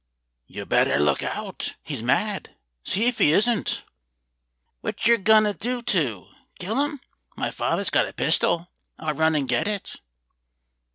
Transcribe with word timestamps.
"You'd 0.47 0.67
better 0.67 0.97
look 0.97 1.21
out. 1.21 1.75
He's 1.83 2.01
mad. 2.01 2.57
See 2.83 3.05
if 3.05 3.19
he 3.19 3.31
isn't." 3.33 3.83
"What 4.79 5.05
yer 5.05 5.17
goin' 5.17 5.43
to 5.43 5.53
do? 5.53 5.83
kill 6.57 6.83
him? 6.83 7.01
My 7.37 7.51
father's 7.51 7.91
got 7.91 8.07
a 8.07 8.13
pistol; 8.13 8.71
I'll 8.97 9.13
run 9.13 9.35
and 9.35 9.47
get 9.47 9.67
it." 9.67 9.97